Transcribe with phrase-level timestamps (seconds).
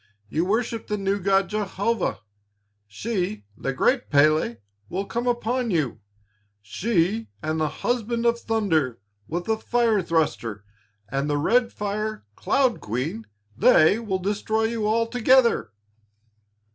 [0.29, 2.21] You worship the new God Jehovah.
[2.87, 4.57] She, the great Pélé,
[4.89, 5.99] will come upon you,
[6.59, 10.65] she and the Husband of Thunder, with the Fire Thruster,
[11.09, 15.71] and the Red Fire Cloud Queen, they will destroy you altogether."